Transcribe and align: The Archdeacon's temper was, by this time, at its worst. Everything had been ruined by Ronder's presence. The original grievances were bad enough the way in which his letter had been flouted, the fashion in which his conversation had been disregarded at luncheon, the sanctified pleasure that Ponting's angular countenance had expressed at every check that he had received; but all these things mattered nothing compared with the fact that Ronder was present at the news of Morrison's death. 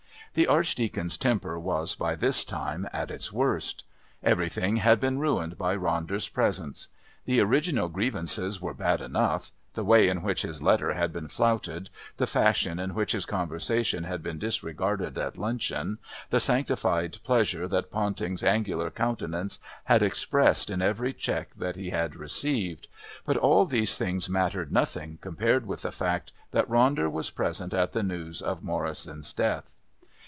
The 0.33 0.47
Archdeacon's 0.47 1.17
temper 1.17 1.59
was, 1.59 1.93
by 1.93 2.15
this 2.15 2.45
time, 2.45 2.87
at 2.93 3.11
its 3.11 3.33
worst. 3.33 3.83
Everything 4.23 4.77
had 4.77 4.97
been 5.01 5.19
ruined 5.19 5.57
by 5.57 5.75
Ronder's 5.75 6.29
presence. 6.29 6.87
The 7.25 7.41
original 7.41 7.89
grievances 7.89 8.61
were 8.61 8.73
bad 8.73 9.01
enough 9.01 9.51
the 9.73 9.83
way 9.83 10.07
in 10.07 10.21
which 10.21 10.43
his 10.43 10.61
letter 10.61 10.93
had 10.93 11.11
been 11.11 11.27
flouted, 11.27 11.89
the 12.15 12.27
fashion 12.27 12.79
in 12.79 12.93
which 12.93 13.11
his 13.11 13.25
conversation 13.25 14.05
had 14.05 14.23
been 14.23 14.39
disregarded 14.39 15.17
at 15.17 15.37
luncheon, 15.37 15.97
the 16.29 16.39
sanctified 16.39 17.17
pleasure 17.25 17.67
that 17.67 17.91
Ponting's 17.91 18.41
angular 18.41 18.89
countenance 18.89 19.59
had 19.83 20.01
expressed 20.01 20.71
at 20.71 20.81
every 20.81 21.11
check 21.11 21.53
that 21.55 21.75
he 21.75 21.89
had 21.89 22.15
received; 22.15 22.87
but 23.25 23.35
all 23.35 23.65
these 23.65 23.97
things 23.97 24.29
mattered 24.29 24.71
nothing 24.71 25.17
compared 25.19 25.65
with 25.65 25.81
the 25.81 25.91
fact 25.91 26.31
that 26.51 26.69
Ronder 26.69 27.11
was 27.11 27.29
present 27.31 27.73
at 27.73 27.91
the 27.91 28.01
news 28.01 28.41
of 28.41 28.63
Morrison's 28.63 29.33
death. 29.33 29.73